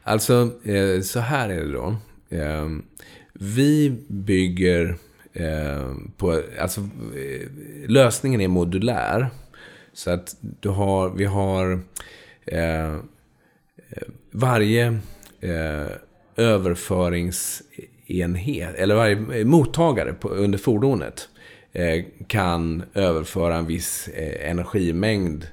[0.04, 1.96] Alltså, eh, så här är det då.
[2.30, 2.86] Ehm,
[3.34, 4.98] vi bygger
[5.34, 6.42] eh, på...
[6.60, 7.48] Alltså, eh,
[7.88, 9.30] lösningen är modulär.
[9.94, 11.80] Så att du har, vi har...
[14.32, 15.00] Varje
[16.36, 21.30] överföringsenhet, eller varje mottagare under fordonet
[22.28, 24.10] kan överföra en viss
[24.40, 25.48] energimängd.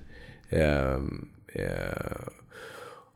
[0.50, 1.28] Ehm,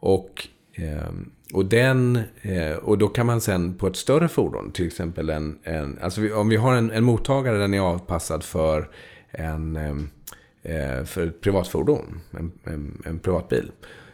[0.00, 0.48] och,
[0.82, 5.30] Ehm, och, den, eh, och då kan man sen på ett större fordon, till exempel
[5.30, 5.58] en...
[5.62, 8.88] en alltså vi, om vi har en, en mottagare, den är avpassad för
[9.30, 10.10] en ehm,
[10.62, 13.70] eh, för ett privatfordon, en, en, en privatbil.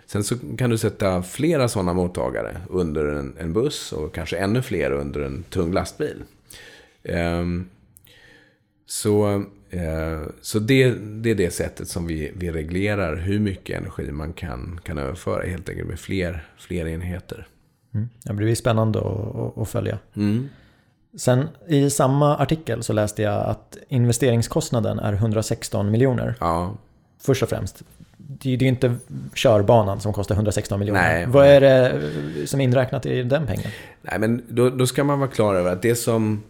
[0.07, 4.63] Sen så kan du sätta flera sådana mottagare under en, en, buss och kanske ännu
[4.63, 6.23] fler under en tung lastbil.
[7.03, 7.69] Ehm,
[8.87, 9.27] så
[9.75, 14.33] uh, så det, det är det sättet som vi, vi reglerar hur mycket energi man
[14.33, 17.47] kan, kan överföra helt enkelt med fler, fler enheter.
[17.95, 18.09] Mm.
[18.25, 19.99] Det blir spännande att, att följa.
[20.17, 20.49] Mm.
[21.17, 26.35] Sen i samma artikel så läste jag att investeringskostnaden är 116 miljoner.
[26.41, 26.75] Ja.
[27.21, 27.83] Först och främst,
[28.17, 28.95] det är ju inte
[29.35, 31.03] körbanan som kostar 116 miljoner.
[31.03, 31.27] Nej.
[31.27, 32.03] Vad är det
[32.47, 33.71] som är inräknat i den pengen?
[34.03, 36.43] Nej, men då, då ska man vara klar över att det som,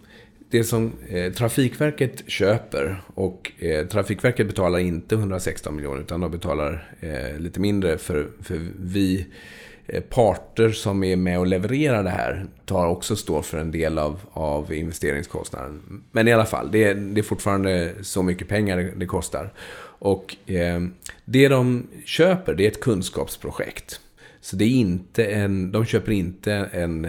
[0.50, 6.92] det som eh, Trafikverket köper och eh, Trafikverket betalar inte 116 miljoner utan de betalar
[7.00, 9.26] eh, lite mindre för, för vi
[9.86, 13.98] eh, parter som är med och levererar det här tar också står för en del
[13.98, 16.02] av, av investeringskostnaden.
[16.12, 19.52] Men i alla fall, det, det är fortfarande så mycket pengar det, det kostar.
[19.98, 20.80] Och eh,
[21.24, 24.00] det de köper, det är ett kunskapsprojekt.
[24.40, 27.06] Så det är inte en, de köper inte en,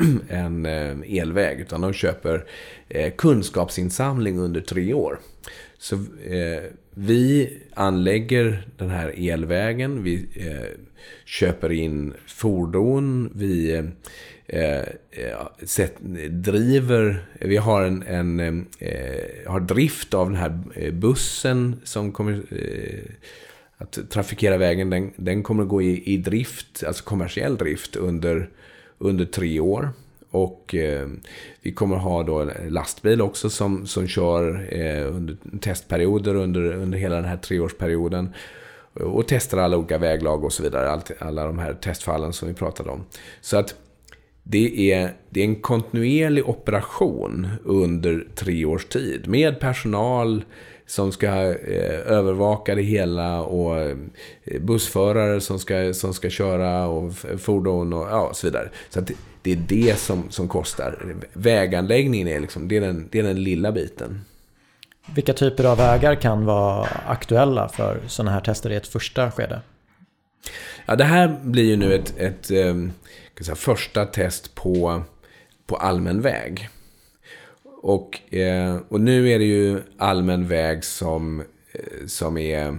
[0.28, 2.44] en eh, elväg, utan de köper
[2.88, 5.18] eh, kunskapsinsamling under tre år.
[5.78, 6.62] Så eh,
[6.94, 10.78] vi anlägger den här elvägen, vi eh,
[11.24, 13.84] köper in fordon, vi eh,
[14.46, 14.84] eh
[15.64, 15.96] set,
[16.30, 18.66] driver, vi har en, en
[19.46, 22.42] har drift av den här bussen som kommer
[23.78, 24.90] att trafikera vägen.
[24.90, 28.50] Den, den kommer att gå i, i drift, alltså kommersiell drift under,
[29.02, 29.90] under tre år.
[30.30, 31.08] Och eh,
[31.62, 36.98] vi kommer ha då en lastbil också som, som kör eh, under testperioder under, under
[36.98, 38.34] hela den här treårsperioden.
[38.94, 40.90] Och testar alla olika väglag och så vidare.
[40.90, 43.04] Allt, alla de här testfallen som vi pratade om.
[43.40, 43.74] Så att
[44.42, 49.28] det är, det är en kontinuerlig operation under tre års tid.
[49.28, 50.44] Med personal
[50.86, 53.96] som ska eh, övervaka det hela och eh,
[54.60, 58.68] bussförare som ska, som ska köra och fordon och ja, så vidare.
[58.90, 61.16] Så det, det, är det som, som kostar.
[61.32, 64.24] Väganläggningen är, liksom, det är, den, det är den lilla biten.
[65.14, 69.60] Vilka typer av vägar kan vara aktuella för sådana här tester i ett första skede?
[70.86, 75.02] Ja, det här blir ju nu ett, ett, ett säga, första test på,
[75.66, 76.68] på allmän väg.
[77.82, 81.40] Och, eh, och nu är det ju allmän väg som,
[81.72, 82.76] eh, som är...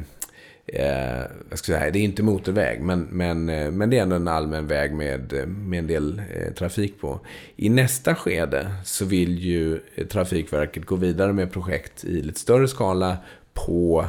[0.65, 4.03] Eh, vad ska jag säga, det är inte motorväg, men, men, eh, men det är
[4.03, 7.19] ändå en allmän väg med, med en del eh, trafik på.
[7.55, 12.67] I nästa skede så vill ju eh, Trafikverket gå vidare med projekt i lite större
[12.67, 13.17] skala
[13.53, 14.05] på,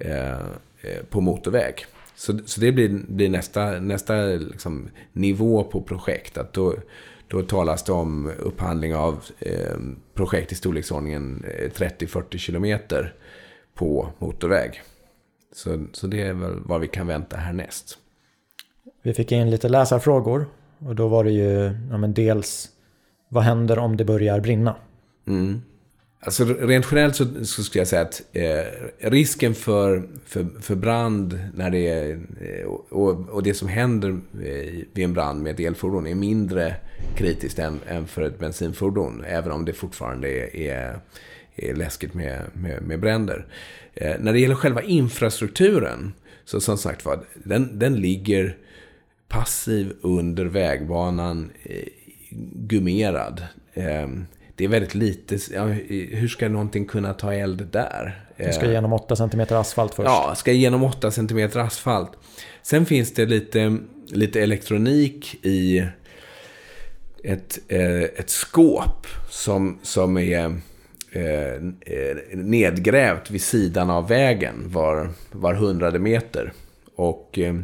[0.00, 0.32] eh,
[0.80, 1.86] eh, på motorväg.
[2.14, 6.38] Så, så det blir, blir nästa, nästa liksom, nivå på projekt.
[6.38, 6.74] Att då,
[7.32, 9.76] då talas det om upphandling av eh,
[10.14, 13.14] projekt i storleksordningen 30-40 eh, kilometer
[13.74, 14.82] på motorväg.
[15.52, 17.98] Så, så det är väl vad vi kan vänta härnäst.
[19.02, 20.46] Vi fick in lite läsarfrågor
[20.78, 22.68] och då var det ju ja, men dels
[23.28, 24.76] vad händer om det börjar brinna?
[25.26, 25.62] Mm.
[26.24, 31.40] Alltså rent generellt så, så skulle jag säga att eh, risken för, för, för brand
[31.54, 35.60] när det är, eh, och, och det som händer eh, vid en brand med ett
[35.60, 36.76] elfordon är mindre
[37.16, 39.24] kritiskt än, än för ett bensinfordon.
[39.26, 40.98] Även om det fortfarande är, är,
[41.56, 43.46] är läskigt med, med, med bränder.
[43.94, 46.12] Eh, när det gäller själva infrastrukturen,
[46.44, 48.56] så som sagt var, den, den ligger
[49.28, 51.88] passiv under vägbanan eh,
[52.54, 53.42] gummerad.
[53.74, 54.26] Ehm,
[54.62, 55.64] Eh, det är väldigt lite, ja,
[56.10, 58.24] hur ska någonting kunna ta eld där?
[58.36, 60.08] Det ska igenom 8 cm asfalt först.
[60.08, 62.10] Ja, ska igenom 8 cm asfalt.
[62.62, 65.86] Sen finns det lite, lite elektronik i
[67.24, 70.44] ett, eh, ett skåp som, som är
[71.12, 71.62] eh,
[72.32, 76.52] nedgrävt vid sidan av vägen var, var hundrade meter.
[76.96, 77.54] Och, eh,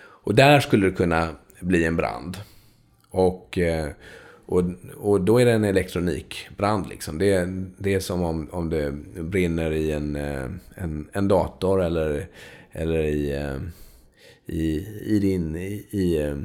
[0.00, 1.28] och där skulle det kunna
[1.60, 2.36] bli en brand.
[3.10, 3.88] Och, eh,
[4.48, 4.62] och,
[4.96, 6.88] och då är det en elektronikbrand.
[6.88, 7.18] Liksom.
[7.18, 12.26] Det, det är som om, om det brinner i en, eh, en, en dator eller,
[12.72, 13.56] eller i, eh,
[14.46, 15.56] i, i din...
[15.56, 16.36] I, i eh,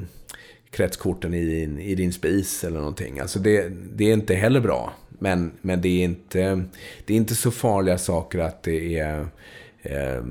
[0.70, 3.20] kretskorten i din, i din spis eller någonting.
[3.20, 4.92] Alltså det, det är inte heller bra.
[5.08, 6.64] Men, men det, är inte,
[7.04, 9.26] det är inte så farliga saker att det är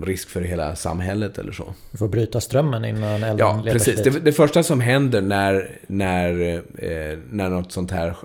[0.04, 1.74] risk för hela samhället eller så.
[1.92, 4.04] Du får bryta strömmen innan elden Ja, precis.
[4.04, 8.16] Det, det, första som händer när, när, eh, när något sånt här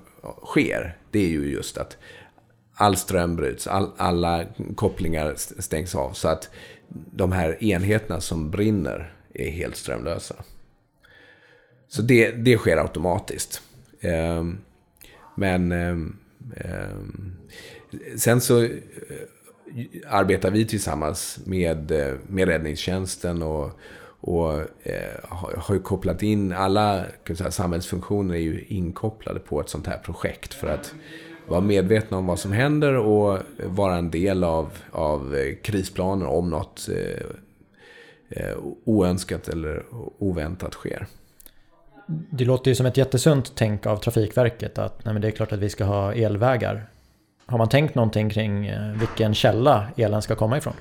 [0.44, 1.96] sker, det är ju just att
[2.74, 6.12] all ström bryts, all, alla kopplingar stängs av.
[6.12, 6.50] Så att
[7.12, 10.34] de här enheterna som brinner är helt strömlösa.
[11.88, 13.62] Så det, det sker automatiskt.
[14.00, 14.44] Eh,
[15.36, 16.16] men ehm,
[16.56, 17.36] ehm,
[18.16, 18.70] sen så eh,
[20.06, 23.70] arbetar vi tillsammans med, eh, med räddningstjänsten och,
[24.20, 24.52] och
[24.82, 27.04] eh, har ju kopplat in alla
[27.36, 30.94] säga, samhällsfunktioner är ju inkopplade på ett sånt här projekt för att
[31.48, 36.50] vara medvetna om vad som händer och vara en del av, av eh, krisplaner om
[36.50, 37.26] något eh,
[38.28, 39.82] eh, oönskat eller
[40.18, 41.06] oväntat sker.
[42.06, 45.52] Det låter ju som ett jättesunt tänk av Trafikverket att nej, men det är klart
[45.52, 46.86] att vi ska ha elvägar.
[47.50, 50.74] Har man tänkt någonting kring eh, vilken källa elen ska komma ifrån?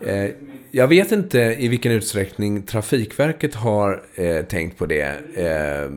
[0.00, 0.30] Eh,
[0.70, 5.02] jag vet inte i vilken utsträckning Trafikverket har eh, tänkt på det.
[5.36, 5.90] Eh,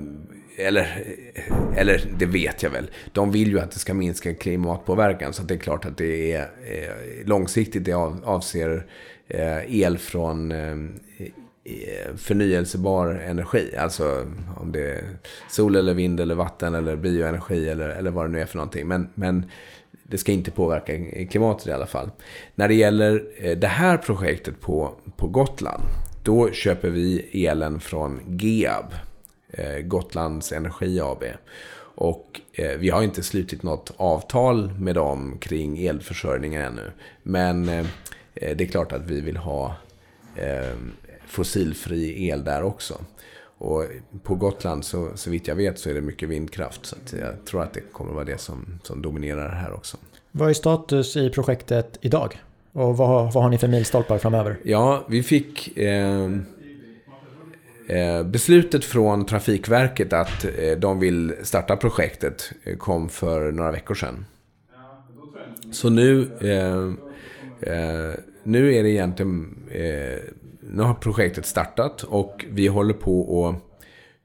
[0.68, 1.04] eller,
[1.76, 2.90] eller det vet jag väl.
[3.14, 5.34] De vill ju att det ska minska klimatpåverkan.
[5.34, 6.48] Så det är klart att det är
[7.26, 7.86] långsiktigt.
[7.86, 8.86] Det avser
[9.68, 10.54] el från
[11.64, 13.76] Eh, förnyelsebar energi.
[13.78, 14.26] Alltså
[14.58, 15.04] om det är
[15.50, 18.88] sol eller vind eller vatten eller bioenergi eller, eller vad det nu är för någonting.
[18.88, 19.46] Men, men
[20.04, 20.94] det ska inte påverka
[21.26, 22.12] klimatet i alla fall.
[22.56, 25.84] När det gäller eh, det här projektet på, på Gotland.
[26.24, 28.94] Då köper vi elen från GEAB.
[29.50, 31.24] Eh, Gotlands Energi AB.
[31.96, 36.92] Och eh, vi har inte slutit något avtal med dem kring elförsörjningen ännu.
[37.24, 37.66] Men
[38.34, 39.76] det är klart att vi vill ha
[41.30, 43.02] fossilfri el där också.
[43.62, 43.86] Och
[44.24, 46.86] på Gotland, så, så vitt jag vet, så är det mycket vindkraft.
[46.86, 49.98] Så jag tror att det kommer vara det som, som dominerar här också.
[50.32, 52.40] Vad är status i projektet idag?
[52.74, 54.58] Och vad, vad har ni för milstolpar framöver?
[54.64, 56.32] Ja, vi fick eh,
[57.88, 63.96] eh, beslutet från Trafikverket att eh, de vill starta projektet eh, kom för några veckor
[63.96, 64.26] sedan.
[65.72, 66.94] Så nu, eh,
[68.44, 69.56] nu är det egentligen
[70.70, 73.56] nu har projektet startat och vi håller på och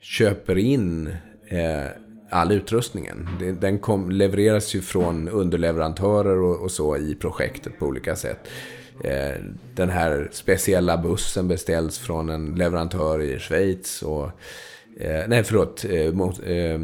[0.01, 1.09] köper in
[1.49, 1.87] eh,
[2.31, 3.29] all utrustningen.
[3.61, 8.49] Den kom, levereras ju från underleverantörer och, och, så i projektet på olika sätt.
[9.05, 9.35] Eh,
[9.75, 14.03] den här speciella bussen beställs från en leverantör i Schweiz.
[14.03, 14.25] Och,
[15.01, 15.85] eh, nej, förlåt.
[15.91, 16.79] Eh, mot, eh,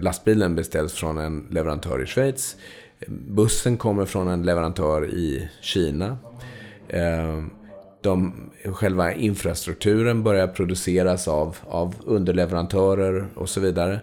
[0.00, 2.56] lastbilen beställs från en leverantör i Schweiz.
[3.08, 6.18] Bussen kommer från en leverantör i Kina.
[6.88, 7.44] Eh,
[8.04, 8.32] de,
[8.64, 14.00] själva infrastrukturen börjar produceras av, av underleverantörer och så vidare.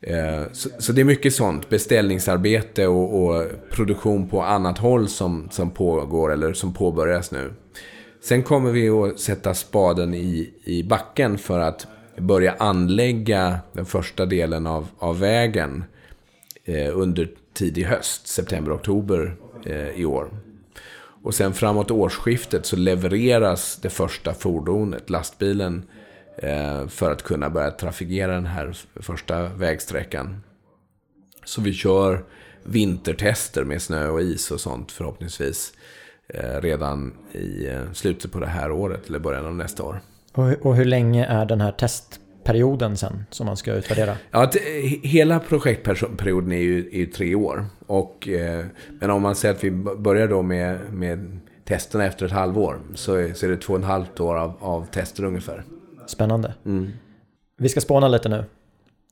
[0.00, 5.48] Eh, så, så, det är mycket sånt, beställningsarbete och, och, produktion på annat håll som,
[5.50, 7.52] som pågår eller som påbörjas nu.
[8.22, 11.86] Sen kommer vi att sätta spaden i, i backen för att
[12.18, 15.84] börja anlägga den första delen av, av vägen
[16.64, 20.30] eh, under tidig höst, september-oktober eh, i år.
[21.26, 25.82] Och sen framåt årsskiftet så levereras det första fordonet, lastbilen,
[26.38, 30.42] eh, för att kunna börja trafikera den här första vägsträckan.
[31.44, 32.24] Så vi kör
[32.62, 35.72] vintertester med snö och is och sånt förhoppningsvis
[36.28, 40.00] eh, redan i eh, slutet på det här året eller början av nästa år.
[40.62, 44.16] Och hur länge är den här test perioden sen som man ska utvärdera?
[44.30, 44.50] Ja,
[45.02, 47.66] hela projektperioden är ju, är ju tre år.
[47.86, 48.64] Och, eh,
[49.00, 53.14] men om man säger att vi börjar då med, med testerna efter ett halvår så
[53.14, 55.64] är, så är det två och ett halvt år av, av tester ungefär.
[56.06, 56.54] Spännande.
[56.66, 56.92] Mm.
[57.58, 58.44] Vi ska spåna lite nu.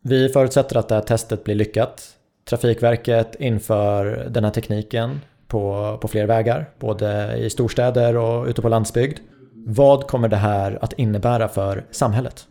[0.03, 2.03] Vi förutsätter att det här testet blir lyckat.
[2.49, 8.69] Trafikverket inför den här tekniken på, på fler vägar, både i storstäder och ute på
[8.69, 9.19] landsbygd.
[9.67, 12.47] Vad kommer det här att innebära för samhället?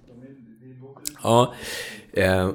[1.24, 1.54] Ja,
[2.14, 2.52] Eh,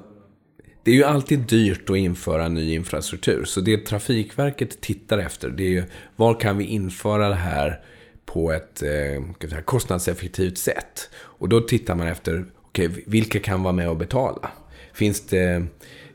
[0.83, 3.45] det är ju alltid dyrt att införa ny infrastruktur.
[3.45, 5.85] Så det Trafikverket tittar efter det är ju
[6.17, 7.81] var kan vi införa det här
[8.27, 11.11] på ett eh, kostnadseffektivt sätt.
[11.15, 14.51] Och då tittar man efter okay, vilka kan vara med och betala.
[14.93, 15.67] Finns det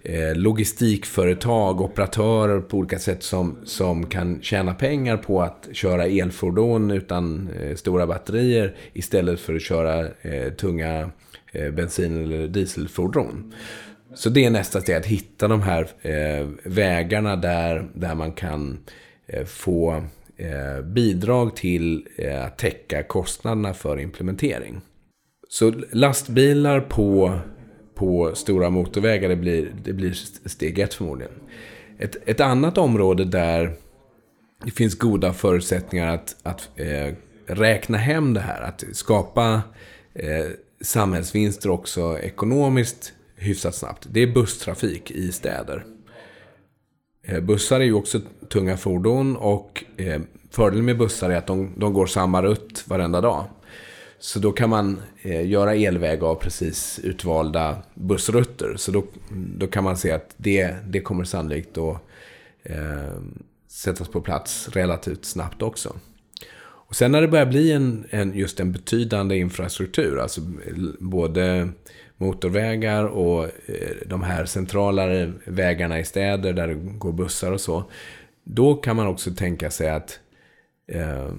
[0.04, 6.92] eh, logistikföretag, operatörer på olika sätt som, som kan tjäna pengar på att köra elfordon
[6.92, 11.10] utan eh, stora batterier istället för att köra eh, tunga
[11.54, 13.54] Eh, bensin eller dieselfordon.
[14.14, 18.80] Så det är nästa steg, att hitta de här eh, vägarna där, där man kan
[19.28, 20.04] eh, få
[20.84, 22.08] bidrag till
[22.46, 24.82] att täcka kostnaderna för implementering.
[25.50, 27.40] Så lastbilar på,
[27.96, 30.14] på stora motorvägar, det blir, det blir
[30.50, 31.34] steg ett förmodligen.
[32.00, 33.74] Ett, ett annat område där
[34.66, 37.14] det finns goda förutsättningar att, att eh,
[37.46, 39.62] räkna hem det här, att skapa
[40.14, 40.46] eh,
[40.84, 44.08] samhällsvinster också ekonomiskt hyfsat snabbt.
[44.12, 45.86] Det är busstrafik i städer.
[47.24, 50.22] Eh, bussar är ju också tunga fordon och eh,
[50.52, 53.46] fördelen med bussar är att de, de går samma rutt varenda dag.
[54.20, 58.76] Så då kan man eh, göra elväg av precis utvalda bussrutter.
[58.78, 59.04] Så då,
[59.58, 61.98] då kan man se att det, det kommer sannolikt att
[62.64, 63.22] eh,
[63.68, 65.96] sättas på plats relativt snabbt också.
[66.94, 70.42] Och sen när det börjar bli en, en, just en betydande infrastruktur, alltså
[71.00, 71.70] både
[72.18, 77.84] motorvägar och eh, de här centralare vägarna i städer där det går bussar och så.
[78.44, 80.20] Då kan man också tänka sig att
[80.88, 81.32] eh,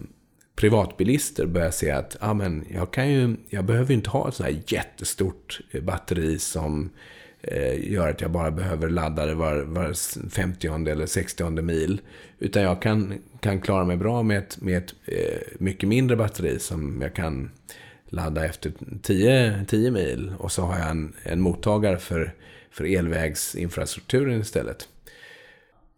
[0.56, 4.48] privatbilister börjar se att ah, men jag, kan ju, jag behöver inte ha ett sånt
[4.48, 6.90] här jättestort eh, batteri som
[7.42, 9.94] eh, gör att jag bara behöver ladda det var, var
[10.30, 12.00] 50 eller 60 mil.
[12.38, 13.14] Utan jag kan,
[13.44, 17.50] kan klara mig bra med ett, med ett eh, mycket mindre batteri som jag kan
[18.06, 18.72] ladda efter
[19.02, 20.32] 10, 10 mil.
[20.38, 22.34] Och så har jag en, en mottagare för,
[22.70, 24.88] för elvägsinfrastrukturen istället.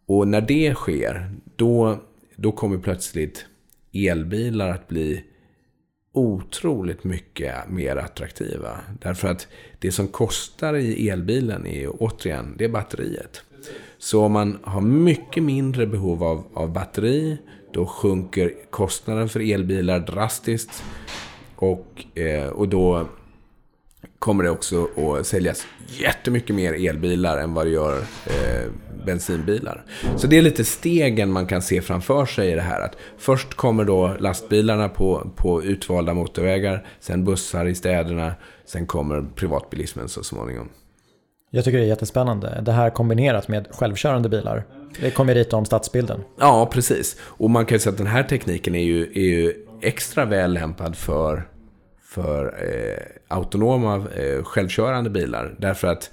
[0.06, 2.00] Och när det sker, då,
[2.36, 3.46] då kommer plötsligt
[3.92, 5.24] elbilar att bli
[6.12, 8.80] otroligt mycket mer attraktiva.
[9.00, 13.42] Därför att det som kostar i elbilen är ju återigen, det är batteriet.
[14.06, 17.38] Så om man har mycket mindre behov av, av batteri,
[17.72, 20.84] då sjunker kostnaden för elbilar drastiskt.
[21.56, 23.08] Och, eh, och då
[24.18, 28.70] kommer det också att säljas jättemycket mer elbilar än vad det gör eh,
[29.06, 29.84] bensinbilar.
[30.16, 32.80] Så det är lite stegen man kan se framför sig i det här.
[32.80, 38.34] Att först kommer då lastbilarna på, på utvalda motorvägar, sen bussar i städerna,
[38.64, 40.68] sen kommer privatbilismen så småningom.
[41.56, 42.62] Jag tycker det är jättespännande.
[42.62, 44.64] Det här kombinerat med självkörande bilar.
[45.00, 46.20] Det kommer rita om stadsbilden.
[46.38, 47.16] Ja, precis.
[47.20, 50.52] Och man kan ju säga att den här tekniken är ju, är ju extra väl
[50.52, 51.48] lämpad för
[52.04, 55.54] för eh, autonoma eh, självkörande bilar.
[55.58, 56.10] Därför att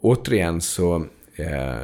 [0.00, 1.06] återigen så
[1.36, 1.76] eh,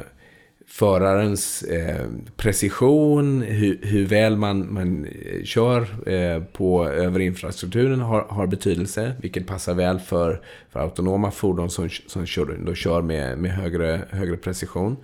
[0.73, 2.05] förarens eh,
[2.37, 9.13] precision, hur, hur, väl man, man eh, kör eh, på, över infrastrukturen har, har betydelse.
[9.21, 14.01] Vilket passar väl för, för autonoma fordon som, som kör, då kör med, med högre,
[14.09, 14.97] högre precision.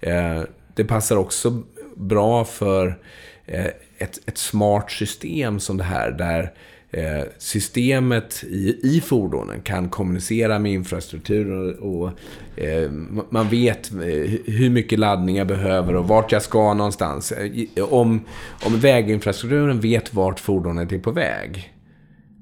[0.00, 0.42] Eh,
[0.74, 1.62] det passar också
[1.96, 2.98] bra för
[3.46, 3.66] eh,
[3.98, 6.10] ett, ett smart system som det här.
[6.10, 6.48] där Eh,
[6.96, 12.10] Eh, systemet i, i fordonen kan kommunicera med infrastrukturen och, och
[12.58, 12.90] eh,
[13.30, 13.98] man vet eh,
[14.44, 17.32] hur mycket laddning jag behöver och vart jag ska någonstans.
[17.32, 18.24] Eh, om,
[18.66, 21.72] om väginfrastrukturen vet vart fordonet är på väg,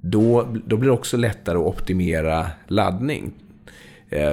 [0.02, 3.32] då, då blir det också lättare att optimera laddning.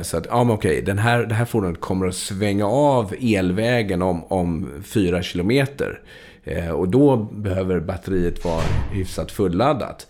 [0.01, 4.01] Så att, ja men okej, den här, det här fordonet kommer att svänga av elvägen
[4.01, 5.99] om, om fyra kilometer.
[6.43, 8.61] Eh, och då behöver batteriet vara
[8.91, 10.07] hyfsat fulladdat.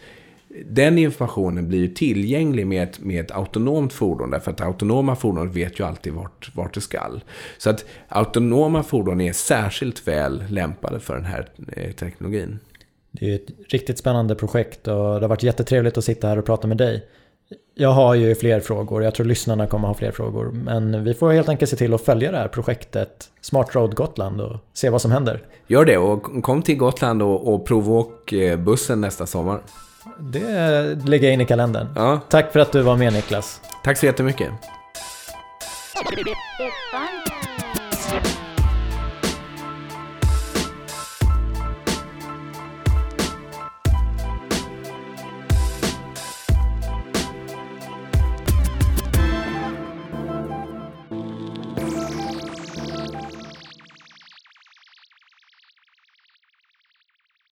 [0.66, 4.32] Den informationen blir ju tillgänglig med ett, med ett autonomt fordon.
[4.32, 7.24] Därför att autonoma fordon vet ju alltid vart, vart det skall.
[7.58, 12.60] Så att autonoma fordon är särskilt väl lämpade för den här eh, teknologin.
[13.12, 16.46] Det är ett riktigt spännande projekt och det har varit jättetrevligt att sitta här och
[16.46, 17.06] prata med dig.
[17.76, 20.52] Jag har ju fler frågor, jag tror lyssnarna kommer ha fler frågor.
[20.52, 24.42] Men vi får helt enkelt se till att följa det här projektet Smart Road Gotland
[24.42, 25.44] och se vad som händer.
[25.68, 29.62] Gör det och kom till Gotland och, och provåk eh, bussen nästa sommar.
[30.20, 31.88] Det lägger jag in i kalendern.
[31.96, 32.20] Ja.
[32.30, 33.62] Tack för att du var med Niklas.
[33.84, 34.50] Tack så jättemycket.